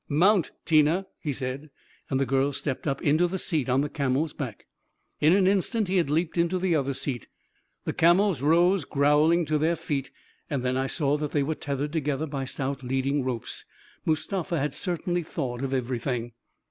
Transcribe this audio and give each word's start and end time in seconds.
44 0.07 0.17
Mount, 0.19 0.51
Tina!" 0.65 1.05
he 1.19 1.31
said; 1.31 1.69
and 2.09 2.19
the 2.19 2.25
girl 2.25 2.51
stepped 2.51 2.87
up 2.87 3.03
into 3.03 3.27
the 3.27 3.37
seat 3.37 3.69
on 3.69 3.81
the 3.81 3.87
camel's 3.87 4.33
back. 4.33 4.65
In 5.19 5.31
an 5.33 5.45
instant 5.45 5.87
he 5.87 5.97
had 5.97 6.09
leaped 6.09 6.39
into 6.39 6.57
the 6.57 6.73
other 6.75 6.95
seat— 6.95 7.27
the 7.85 7.93
camels 7.93 8.41
rose 8.41 8.83
growling 8.83 9.45
to 9.45 9.59
their 9.59 9.75
feet— 9.75 10.09
and 10.49 10.63
then 10.63 10.75
I 10.75 10.87
saw 10.87 11.17
that 11.17 11.33
they 11.33 11.43
were 11.43 11.53
tethered 11.53 11.93
together 11.93 12.25
by 12.25 12.45
stout 12.45 12.81
leading 12.81 13.23
ropes. 13.23 13.63
Mustafa 14.03 14.57
had 14.59 14.73
certainly 14.73 15.21
thought 15.21 15.63
of 15.63 15.71
everything 15.71 16.31